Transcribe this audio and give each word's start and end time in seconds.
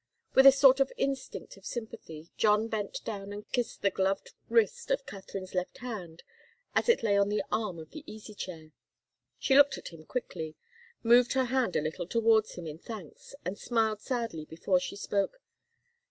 With 0.33 0.47
a 0.47 0.51
sort 0.51 0.79
of 0.79 0.91
instinct 0.97 1.57
of 1.57 1.65
sympathy, 1.67 2.31
John 2.35 2.67
bent 2.69 3.01
down 3.05 3.31
and 3.31 3.47
kissed 3.51 3.83
the 3.83 3.91
gloved 3.91 4.31
wrist 4.49 4.89
of 4.89 5.05
Katharine's 5.05 5.53
left 5.53 5.77
hand 5.77 6.23
as 6.73 6.89
it 6.89 7.03
lay 7.03 7.15
on 7.19 7.29
the 7.29 7.43
arm 7.51 7.77
of 7.77 7.91
the 7.91 8.03
easychair. 8.07 8.71
She 9.37 9.55
looked 9.55 9.77
at 9.77 9.89
him 9.89 10.03
quickly, 10.05 10.55
moved 11.03 11.33
her 11.33 11.45
hand 11.45 11.75
a 11.75 11.81
little 11.83 12.07
towards 12.07 12.55
him 12.55 12.65
in 12.65 12.79
thanks, 12.79 13.35
and 13.45 13.59
smiled 13.59 14.01
sadly 14.01 14.45
before 14.45 14.79
she 14.79 14.95
spoke. 14.95 15.39